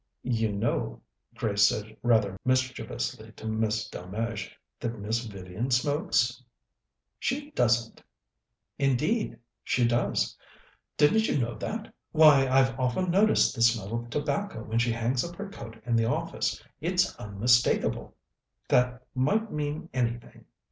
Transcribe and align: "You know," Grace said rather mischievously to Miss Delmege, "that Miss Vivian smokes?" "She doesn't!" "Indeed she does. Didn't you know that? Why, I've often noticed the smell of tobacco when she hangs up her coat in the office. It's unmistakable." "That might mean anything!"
"You 0.23 0.51
know," 0.51 1.01
Grace 1.35 1.69
said 1.69 1.95
rather 2.01 2.35
mischievously 2.43 3.33
to 3.33 3.45
Miss 3.45 3.87
Delmege, 3.87 4.49
"that 4.79 4.97
Miss 4.97 5.25
Vivian 5.27 5.69
smokes?" 5.69 6.41
"She 7.19 7.51
doesn't!" 7.51 8.01
"Indeed 8.79 9.37
she 9.63 9.87
does. 9.87 10.35
Didn't 10.97 11.27
you 11.27 11.37
know 11.37 11.53
that? 11.53 11.93
Why, 12.13 12.47
I've 12.47 12.79
often 12.79 13.11
noticed 13.11 13.53
the 13.53 13.61
smell 13.61 13.93
of 13.93 14.09
tobacco 14.09 14.63
when 14.63 14.79
she 14.79 14.91
hangs 14.93 15.23
up 15.23 15.35
her 15.35 15.51
coat 15.51 15.77
in 15.85 15.95
the 15.95 16.05
office. 16.05 16.59
It's 16.79 17.15
unmistakable." 17.17 18.15
"That 18.69 19.05
might 19.13 19.51
mean 19.51 19.87
anything!" 19.93 20.45